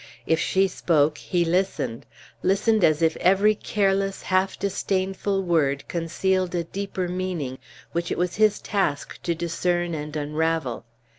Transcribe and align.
If 0.25 0.39
she 0.39 0.67
spoke, 0.67 1.19
he 1.19 1.45
listened 1.45 2.07
listened 2.41 2.83
as 2.83 3.03
if 3.03 3.15
every 3.17 3.53
careless, 3.53 4.23
half 4.23 4.57
disdainful 4.57 5.43
word 5.43 5.87
concealed 5.87 6.55
a 6.55 6.63
deeper 6.63 7.07
meaning, 7.07 7.59
which 7.91 8.11
it 8.11 8.17
was 8.17 8.37
his 8.37 8.59
task 8.59 9.21
to 9.21 9.35
discern 9.35 9.93
and 9.93 10.15
unravel. 10.15 10.85